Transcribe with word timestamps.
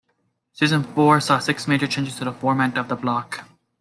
Season 0.53 0.81
four 0.83 1.19
saw 1.21 1.37
six 1.37 1.67
major 1.67 1.85
changes 1.85 2.15
to 2.15 2.25
the 2.25 2.31
format 2.33 2.75
of 2.75 2.87
"The 2.87 2.95
Block". 2.95 3.45